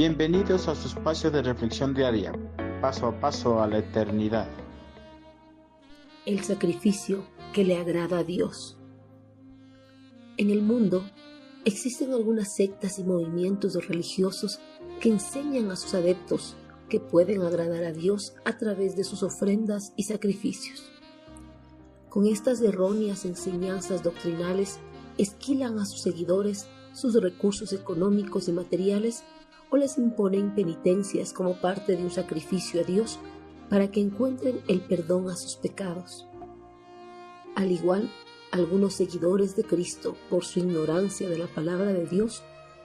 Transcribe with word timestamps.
Bienvenidos 0.00 0.66
a 0.66 0.74
su 0.74 0.88
espacio 0.88 1.30
de 1.30 1.42
reflexión 1.42 1.92
diaria, 1.92 2.32
paso 2.80 3.08
a 3.08 3.20
paso 3.20 3.60
a 3.60 3.66
la 3.66 3.80
eternidad. 3.80 4.48
El 6.24 6.42
sacrificio 6.42 7.26
que 7.52 7.64
le 7.64 7.76
agrada 7.76 8.20
a 8.20 8.24
Dios. 8.24 8.78
En 10.38 10.48
el 10.48 10.62
mundo 10.62 11.04
existen 11.66 12.14
algunas 12.14 12.54
sectas 12.54 12.98
y 12.98 13.04
movimientos 13.04 13.74
religiosos 13.88 14.58
que 15.02 15.10
enseñan 15.10 15.70
a 15.70 15.76
sus 15.76 15.92
adeptos 15.92 16.56
que 16.88 16.98
pueden 16.98 17.42
agradar 17.42 17.84
a 17.84 17.92
Dios 17.92 18.32
a 18.46 18.56
través 18.56 18.96
de 18.96 19.04
sus 19.04 19.22
ofrendas 19.22 19.92
y 19.96 20.04
sacrificios. 20.04 20.90
Con 22.08 22.26
estas 22.26 22.62
erróneas 22.62 23.26
enseñanzas 23.26 24.02
doctrinales 24.02 24.78
esquilan 25.18 25.78
a 25.78 25.84
sus 25.84 26.00
seguidores 26.00 26.68
sus 26.94 27.14
recursos 27.20 27.74
económicos 27.74 28.48
y 28.48 28.52
materiales 28.52 29.24
o 29.70 29.76
les 29.76 29.98
imponen 29.98 30.54
penitencias 30.54 31.32
como 31.32 31.60
parte 31.60 31.96
de 31.96 32.02
un 32.02 32.10
sacrificio 32.10 32.80
a 32.80 32.84
Dios 32.84 33.18
para 33.68 33.90
que 33.90 34.00
encuentren 34.00 34.60
el 34.68 34.80
perdón 34.80 35.30
a 35.30 35.36
sus 35.36 35.56
pecados. 35.56 36.26
Al 37.54 37.70
igual, 37.70 38.10
algunos 38.50 38.94
seguidores 38.94 39.54
de 39.54 39.64
Cristo, 39.64 40.16
por 40.28 40.44
su 40.44 40.58
ignorancia 40.58 41.28
de 41.28 41.38
la 41.38 41.46
palabra 41.46 41.92
de 41.92 42.06
Dios, 42.06 42.42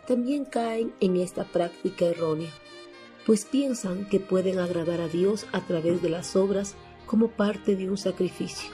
también 0.07 0.45
caen 0.45 0.93
en 0.99 1.17
esta 1.17 1.43
práctica 1.45 2.05
errónea, 2.05 2.51
pues 3.25 3.45
piensan 3.45 4.07
que 4.07 4.19
pueden 4.19 4.59
agradar 4.59 5.01
a 5.01 5.07
Dios 5.07 5.47
a 5.51 5.61
través 5.61 6.01
de 6.03 6.09
las 6.09 6.35
obras 6.35 6.75
como 7.07 7.29
parte 7.29 7.75
de 7.75 7.89
un 7.89 7.97
sacrificio. 7.97 8.69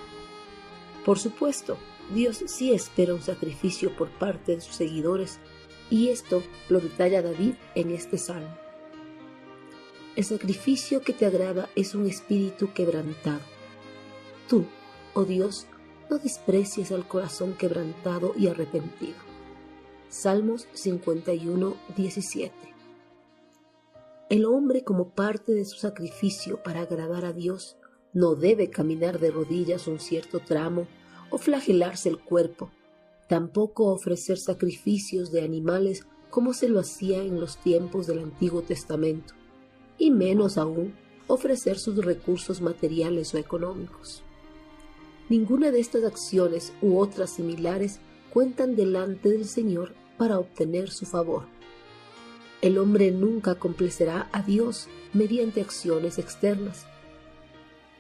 Por 1.06 1.18
supuesto, 1.18 1.78
Dios 2.14 2.44
sí 2.46 2.74
espera 2.74 3.14
un 3.14 3.22
sacrificio 3.22 3.96
por 3.96 4.10
parte 4.10 4.56
de 4.56 4.62
sus 4.62 4.76
seguidores, 4.76 5.40
y 5.92 6.08
esto 6.08 6.42
lo 6.70 6.80
detalla 6.80 7.22
David 7.22 7.54
en 7.76 7.92
este 7.92 8.18
salmo. 8.18 8.58
El 10.16 10.24
sacrificio 10.24 11.02
que 11.02 11.14
te 11.14 11.26
agrada 11.26 11.70
es 11.76 11.94
un 11.94 12.08
espíritu 12.08 12.74
quebrantado. 12.74 13.42
Tú, 14.48 14.66
oh 15.14 15.26
Dios, 15.26 15.68
no 16.10 16.18
desprecies 16.18 16.92
al 16.92 17.08
corazón 17.08 17.54
quebrantado 17.54 18.34
y 18.38 18.48
arrepentido. 18.48 19.16
Salmos 20.10 20.68
51, 20.74 21.76
17. 21.96 22.54
El 24.30 24.46
hombre 24.46 24.84
como 24.84 25.10
parte 25.10 25.52
de 25.52 25.66
su 25.66 25.78
sacrificio 25.78 26.64
para 26.64 26.82
agradar 26.82 27.26
a 27.26 27.34
Dios 27.34 27.78
no 28.14 28.36
debe 28.36 28.70
caminar 28.70 29.20
de 29.20 29.32
rodillas 29.32 29.88
un 29.88 30.00
cierto 30.00 30.40
tramo 30.40 30.88
o 31.30 31.38
flagelarse 31.38 32.10
el 32.10 32.20
cuerpo, 32.20 32.72
tampoco 33.32 33.86
ofrecer 33.86 34.38
sacrificios 34.38 35.32
de 35.32 35.42
animales 35.42 36.06
como 36.30 36.54
se 36.54 36.68
lo 36.68 36.82
hacía 36.82 37.24
en 37.24 37.40
los 37.40 37.56
tiempos 37.56 38.06
del 38.06 38.20
Antiguo 38.20 38.62
Testamento, 38.62 39.36
y 39.98 40.12
menos 40.12 40.58
aún 40.58 40.96
ofrecer 41.28 41.80
sus 41.80 41.96
recursos 42.04 42.60
materiales 42.60 43.34
o 43.34 43.38
económicos. 43.38 44.22
Ninguna 45.30 45.72
de 45.72 45.80
estas 45.80 46.04
acciones 46.04 46.74
u 46.82 46.98
otras 46.98 47.30
similares 47.30 48.02
cuentan 48.34 48.76
delante 48.76 49.30
del 49.30 49.46
Señor 49.46 49.94
para 50.18 50.38
obtener 50.38 50.90
su 50.90 51.06
favor. 51.06 51.46
El 52.62 52.78
hombre 52.78 53.12
nunca 53.12 53.56
complacerá 53.56 54.28
a 54.34 54.44
Dios 54.44 54.90
mediante 55.14 55.62
acciones 55.62 56.20
externas, 56.20 56.86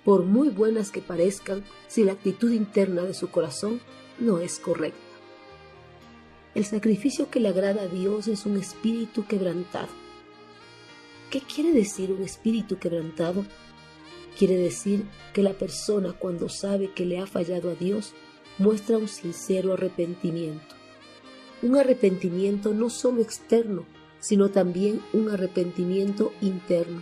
por 0.03 0.25
muy 0.25 0.49
buenas 0.49 0.91
que 0.91 0.99
parezcan, 0.99 1.63
si 1.87 2.03
la 2.03 2.11
actitud 2.11 2.51
interna 2.51 3.03
de 3.03 3.13
su 3.13 3.29
corazón 3.31 3.79
no 4.19 4.39
es 4.39 4.59
correcta. 4.59 5.10
El 6.53 6.65
sacrificio 6.65 7.29
que 7.29 7.39
le 7.39 7.49
agrada 7.49 7.83
a 7.83 7.87
Dios 7.87 8.27
es 8.27 8.45
un 8.45 8.57
espíritu 8.57 9.25
quebrantado. 9.25 9.89
¿Qué 11.29 11.41
quiere 11.41 11.71
decir 11.71 12.11
un 12.11 12.23
espíritu 12.23 12.77
quebrantado? 12.77 13.45
Quiere 14.37 14.57
decir 14.57 15.05
que 15.33 15.43
la 15.43 15.53
persona 15.53 16.13
cuando 16.13 16.49
sabe 16.49 16.91
que 16.91 17.05
le 17.05 17.19
ha 17.19 17.27
fallado 17.27 17.71
a 17.71 17.75
Dios 17.75 18.13
muestra 18.57 18.97
un 18.97 19.07
sincero 19.07 19.73
arrepentimiento. 19.73 20.75
Un 21.61 21.77
arrepentimiento 21.77 22.73
no 22.73 22.89
solo 22.89 23.21
externo, 23.21 23.85
sino 24.19 24.49
también 24.49 25.01
un 25.13 25.29
arrepentimiento 25.29 26.33
interno 26.41 27.01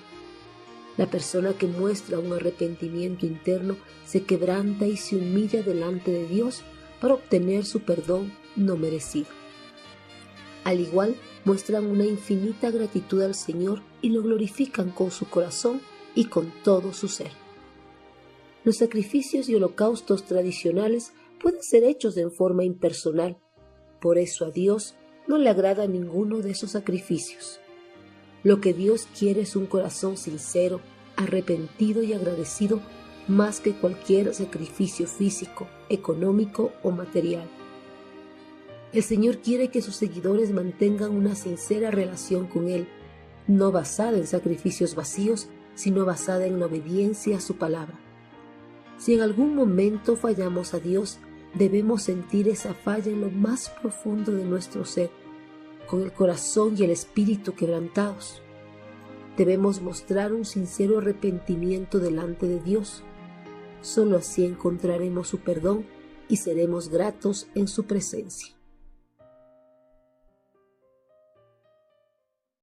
la 1.00 1.10
persona 1.10 1.54
que 1.54 1.66
muestra 1.66 2.20
un 2.20 2.34
arrepentimiento 2.34 3.26
interno 3.26 3.78
se 4.06 4.24
quebranta 4.24 4.86
y 4.86 4.98
se 4.98 5.16
humilla 5.16 5.64
delante 5.64 6.12
de 6.12 6.28
Dios 6.28 6.62
para 7.00 7.14
obtener 7.14 7.64
su 7.66 7.80
perdón 7.80 8.34
no 8.58 8.76
merecido. 8.76 9.39
Al 10.70 10.82
igual, 10.82 11.16
muestran 11.46 11.88
una 11.88 12.06
infinita 12.06 12.70
gratitud 12.70 13.24
al 13.24 13.34
Señor 13.34 13.82
y 14.04 14.10
lo 14.10 14.22
glorifican 14.22 14.92
con 14.92 15.10
su 15.10 15.28
corazón 15.28 15.82
y 16.14 16.26
con 16.26 16.54
todo 16.64 16.94
su 16.94 17.08
ser. 17.08 17.32
Los 18.64 18.78
sacrificios 18.78 19.50
y 19.50 19.56
holocaustos 19.56 20.26
tradicionales 20.26 21.12
pueden 21.42 21.64
ser 21.64 21.84
hechos 21.84 22.18
en 22.18 22.32
forma 22.32 22.66
impersonal, 22.66 23.40
por 24.00 24.20
eso 24.20 24.46
a 24.46 24.52
Dios 24.52 24.94
no 25.28 25.40
le 25.40 25.50
agrada 25.50 25.88
ninguno 25.88 26.38
de 26.38 26.52
esos 26.52 26.70
sacrificios. 26.70 27.60
Lo 28.44 28.62
que 28.62 28.76
Dios 28.76 29.08
quiere 29.18 29.42
es 29.42 29.56
un 29.56 29.66
corazón 29.66 30.18
sincero, 30.18 30.82
arrepentido 31.16 32.04
y 32.04 32.14
agradecido 32.14 32.80
más 33.28 33.60
que 33.60 33.74
cualquier 33.74 34.36
sacrificio 34.36 35.08
físico, 35.08 35.68
económico 35.90 36.74
o 36.84 36.92
material. 36.92 37.50
El 38.92 39.04
Señor 39.04 39.38
quiere 39.38 39.70
que 39.70 39.84
sus 39.84 39.96
seguidores 39.96 40.52
mantengan 40.52 41.12
una 41.12 41.36
sincera 41.36 41.92
relación 41.92 42.48
con 42.48 42.70
Él, 42.70 42.88
no 43.46 43.72
basada 43.72 44.18
en 44.18 44.26
sacrificios 44.26 44.96
vacíos, 44.96 45.48
sino 45.76 46.06
basada 46.06 46.48
en 46.48 46.60
la 46.60 46.66
obediencia 46.66 47.38
a 47.38 47.40
su 47.42 47.56
palabra. 47.58 48.00
Si 48.98 49.14
en 49.14 49.22
algún 49.22 49.56
momento 49.56 50.16
fallamos 50.16 50.74
a 50.74 50.80
Dios, 50.80 51.20
debemos 51.54 52.02
sentir 52.02 52.50
esa 52.50 52.74
falla 52.74 53.12
en 53.12 53.22
lo 53.22 53.30
más 53.30 53.70
profundo 53.82 54.32
de 54.32 54.44
nuestro 54.44 54.84
ser, 54.86 55.12
con 55.88 56.02
el 56.02 56.12
corazón 56.12 56.76
y 56.76 56.84
el 56.84 56.90
espíritu 56.90 57.54
quebrantados. 57.54 58.42
Debemos 59.38 59.82
mostrar 59.82 60.34
un 60.34 60.46
sincero 60.46 60.98
arrepentimiento 60.98 62.00
delante 62.00 62.48
de 62.48 62.60
Dios. 62.60 63.04
Solo 63.82 64.18
así 64.18 64.46
encontraremos 64.46 65.28
su 65.28 65.40
perdón 65.40 65.86
y 66.28 66.38
seremos 66.38 66.90
gratos 66.90 67.48
en 67.56 67.68
su 67.68 67.86
presencia. 67.86 68.59